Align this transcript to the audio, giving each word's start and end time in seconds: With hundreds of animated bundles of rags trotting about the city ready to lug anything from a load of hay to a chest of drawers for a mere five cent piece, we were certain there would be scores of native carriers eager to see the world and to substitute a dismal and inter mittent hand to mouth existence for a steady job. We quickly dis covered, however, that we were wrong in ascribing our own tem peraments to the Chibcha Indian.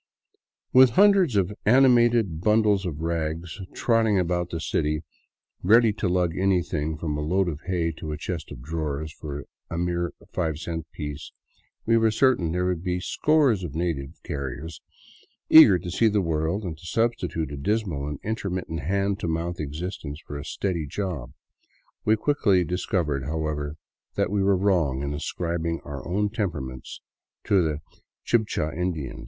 With 0.73 0.89
hundreds 0.97 1.35
of 1.35 1.51
animated 1.63 2.41
bundles 2.41 2.87
of 2.87 3.01
rags 3.01 3.61
trotting 3.75 4.17
about 4.17 4.49
the 4.49 4.59
city 4.59 5.03
ready 5.61 5.93
to 5.93 6.09
lug 6.09 6.35
anything 6.35 6.97
from 6.97 7.15
a 7.15 7.21
load 7.21 7.47
of 7.47 7.59
hay 7.67 7.91
to 7.97 8.11
a 8.11 8.17
chest 8.17 8.51
of 8.51 8.63
drawers 8.63 9.13
for 9.13 9.45
a 9.69 9.77
mere 9.77 10.11
five 10.33 10.57
cent 10.57 10.87
piece, 10.91 11.31
we 11.85 11.97
were 11.97 12.09
certain 12.09 12.51
there 12.51 12.65
would 12.65 12.83
be 12.83 12.99
scores 12.99 13.63
of 13.63 13.75
native 13.75 14.19
carriers 14.23 14.81
eager 15.51 15.77
to 15.77 15.91
see 15.91 16.07
the 16.07 16.19
world 16.19 16.63
and 16.63 16.79
to 16.79 16.85
substitute 16.87 17.51
a 17.51 17.55
dismal 17.55 18.07
and 18.07 18.19
inter 18.23 18.49
mittent 18.49 18.79
hand 18.79 19.19
to 19.19 19.27
mouth 19.27 19.59
existence 19.59 20.19
for 20.25 20.35
a 20.35 20.43
steady 20.43 20.87
job. 20.87 21.31
We 22.05 22.15
quickly 22.15 22.63
dis 22.63 22.87
covered, 22.87 23.25
however, 23.25 23.75
that 24.15 24.31
we 24.31 24.41
were 24.41 24.57
wrong 24.57 25.03
in 25.03 25.13
ascribing 25.13 25.79
our 25.85 26.03
own 26.07 26.29
tem 26.31 26.49
peraments 26.49 27.01
to 27.43 27.61
the 27.61 27.81
Chibcha 28.25 28.75
Indian. 28.75 29.19